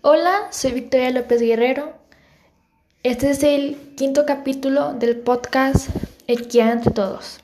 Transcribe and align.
Hola, 0.00 0.46
soy 0.50 0.70
Victoria 0.70 1.10
López 1.10 1.40
Guerrero. 1.40 1.92
Este 3.02 3.30
es 3.30 3.42
el 3.42 3.76
quinto 3.96 4.26
capítulo 4.26 4.92
del 4.94 5.16
podcast 5.16 5.88
Equidad 6.28 6.70
entre 6.70 6.92
Todos. 6.92 7.40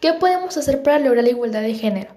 ¿Qué 0.00 0.12
podemos 0.12 0.56
hacer 0.56 0.84
para 0.84 1.00
lograr 1.00 1.24
la 1.24 1.30
igualdad 1.30 1.62
de 1.62 1.74
género? 1.74 2.14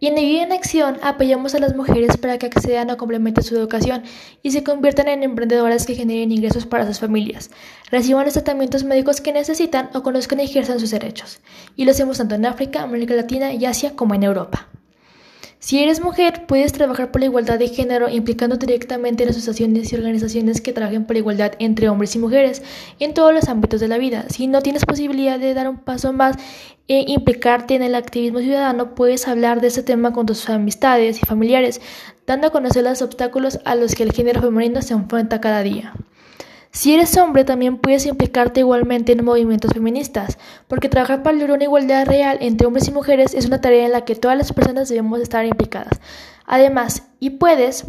Y 0.00 0.06
en 0.06 0.14
Vida 0.14 0.44
en 0.44 0.52
Acción 0.52 0.96
apoyamos 1.02 1.54
a 1.54 1.58
las 1.58 1.76
mujeres 1.76 2.16
para 2.16 2.38
que 2.38 2.46
accedan 2.46 2.88
o 2.88 2.96
complementen 2.96 3.44
su 3.44 3.54
educación 3.56 4.04
y 4.42 4.52
se 4.52 4.64
conviertan 4.64 5.08
en 5.08 5.22
emprendedoras 5.22 5.84
que 5.84 5.94
generen 5.94 6.32
ingresos 6.32 6.64
para 6.64 6.86
sus 6.86 6.98
familias, 6.98 7.50
reciban 7.90 8.24
los 8.24 8.32
tratamientos 8.32 8.84
médicos 8.84 9.20
que 9.20 9.34
necesitan 9.34 9.90
o 9.92 10.02
conozcan 10.02 10.40
y 10.40 10.44
ejerzan 10.44 10.80
sus 10.80 10.92
derechos. 10.92 11.40
Y 11.76 11.84
lo 11.84 11.90
hacemos 11.90 12.16
tanto 12.16 12.36
en 12.36 12.46
África, 12.46 12.80
América 12.80 13.12
Latina 13.12 13.52
y 13.52 13.66
Asia 13.66 13.94
como 13.94 14.14
en 14.14 14.22
Europa. 14.22 14.71
Si 15.62 15.78
eres 15.78 16.02
mujer, 16.02 16.46
puedes 16.48 16.72
trabajar 16.72 17.12
por 17.12 17.20
la 17.20 17.26
igualdad 17.26 17.56
de 17.56 17.68
género 17.68 18.08
implicando 18.08 18.56
directamente 18.56 19.22
en 19.22 19.28
asociaciones 19.28 19.92
y 19.92 19.94
organizaciones 19.94 20.60
que 20.60 20.72
trabajen 20.72 21.04
por 21.04 21.14
la 21.14 21.20
igualdad 21.20 21.52
entre 21.60 21.88
hombres 21.88 22.16
y 22.16 22.18
mujeres 22.18 22.64
en 22.98 23.14
todos 23.14 23.32
los 23.32 23.48
ámbitos 23.48 23.78
de 23.78 23.86
la 23.86 23.96
vida. 23.96 24.24
Si 24.28 24.48
no 24.48 24.60
tienes 24.60 24.84
posibilidad 24.84 25.38
de 25.38 25.54
dar 25.54 25.68
un 25.68 25.78
paso 25.78 26.12
más 26.12 26.34
e 26.88 27.04
implicarte 27.06 27.76
en 27.76 27.84
el 27.84 27.94
activismo 27.94 28.40
ciudadano, 28.40 28.96
puedes 28.96 29.28
hablar 29.28 29.60
de 29.60 29.68
este 29.68 29.84
tema 29.84 30.12
con 30.12 30.26
tus 30.26 30.50
amistades 30.50 31.22
y 31.22 31.26
familiares, 31.26 31.80
dando 32.26 32.48
a 32.48 32.50
conocer 32.50 32.82
los 32.82 33.00
obstáculos 33.00 33.60
a 33.64 33.76
los 33.76 33.94
que 33.94 34.02
el 34.02 34.10
género 34.10 34.40
femenino 34.40 34.82
se 34.82 34.94
enfrenta 34.94 35.40
cada 35.40 35.62
día. 35.62 35.94
Si 36.74 36.94
eres 36.94 37.18
hombre, 37.18 37.44
también 37.44 37.76
puedes 37.76 38.06
implicarte 38.06 38.60
igualmente 38.60 39.12
en 39.12 39.22
movimientos 39.22 39.72
feministas, 39.74 40.38
porque 40.68 40.88
trabajar 40.88 41.22
para 41.22 41.36
lograr 41.36 41.56
una 41.56 41.64
igualdad 41.64 42.06
real 42.06 42.38
entre 42.40 42.66
hombres 42.66 42.88
y 42.88 42.92
mujeres 42.92 43.34
es 43.34 43.44
una 43.44 43.60
tarea 43.60 43.84
en 43.84 43.92
la 43.92 44.06
que 44.06 44.14
todas 44.14 44.38
las 44.38 44.54
personas 44.54 44.88
debemos 44.88 45.20
estar 45.20 45.44
implicadas. 45.44 46.00
Además, 46.46 47.02
y 47.20 47.30
puedes 47.30 47.84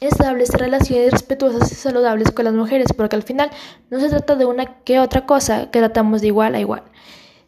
establecer 0.00 0.60
relaciones 0.60 1.10
respetuosas 1.10 1.72
y 1.72 1.74
saludables 1.74 2.30
con 2.30 2.44
las 2.44 2.54
mujeres, 2.54 2.92
porque 2.96 3.16
al 3.16 3.24
final 3.24 3.50
no 3.90 3.98
se 3.98 4.08
trata 4.08 4.36
de 4.36 4.44
una 4.44 4.84
que 4.84 5.00
otra 5.00 5.26
cosa 5.26 5.72
que 5.72 5.80
tratamos 5.80 6.20
de 6.20 6.28
igual 6.28 6.54
a 6.54 6.60
igual. 6.60 6.84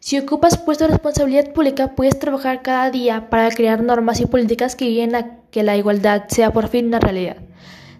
Si 0.01 0.19
ocupas 0.19 0.57
puestos 0.57 0.89
de 0.89 0.93
responsabilidad 0.93 1.53
pública, 1.53 1.95
puedes 1.95 2.19
trabajar 2.19 2.63
cada 2.63 2.91
día 2.91 3.29
para 3.29 3.49
crear 3.51 3.81
normas 3.81 4.19
y 4.19 4.25
políticas 4.25 4.75
que 4.75 4.85
guíen 4.85 5.15
a 5.15 5.37
que 5.51 5.63
la 5.63 5.77
igualdad 5.77 6.23
sea 6.27 6.51
por 6.51 6.67
fin 6.67 6.87
una 6.87 6.99
realidad. 6.99 7.37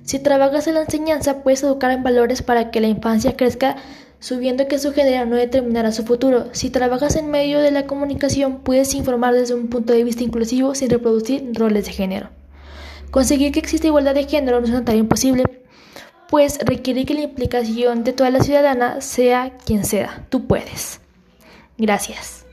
Si 0.09 0.17
trabajas 0.17 0.65
en 0.65 0.73
la 0.73 0.81
enseñanza, 0.81 1.43
puedes 1.43 1.61
educar 1.61 1.91
en 1.91 2.01
valores 2.01 2.41
para 2.41 2.71
que 2.71 2.81
la 2.81 2.87
infancia 2.87 3.37
crezca 3.37 3.75
subiendo 4.19 4.67
que 4.67 4.79
su 4.79 4.91
género 4.91 5.27
no 5.27 5.35
determinará 5.35 5.91
su 5.91 6.03
futuro. 6.03 6.49
Si 6.51 6.71
trabajas 6.71 7.15
en 7.15 7.29
medio 7.29 7.59
de 7.59 7.69
la 7.69 7.85
comunicación, 7.85 8.61
puedes 8.61 8.95
informar 8.95 9.35
desde 9.35 9.53
un 9.53 9.67
punto 9.67 9.93
de 9.93 10.03
vista 10.03 10.23
inclusivo 10.23 10.73
sin 10.73 10.89
reproducir 10.89 11.51
roles 11.53 11.85
de 11.85 11.91
género. 11.91 12.31
Conseguir 13.11 13.51
que 13.51 13.59
exista 13.59 13.85
igualdad 13.85 14.15
de 14.15 14.23
género 14.23 14.59
no 14.59 14.65
es 14.65 14.71
una 14.71 14.83
tarea 14.83 14.99
imposible, 14.99 15.43
pues 16.27 16.57
requiere 16.65 17.05
que 17.05 17.13
la 17.13 17.21
implicación 17.21 18.03
de 18.03 18.13
toda 18.13 18.31
la 18.31 18.41
ciudadana 18.41 19.01
sea 19.01 19.59
quien 19.63 19.85
sea. 19.85 20.25
Tú 20.29 20.47
puedes. 20.47 21.01
Gracias. 21.77 22.47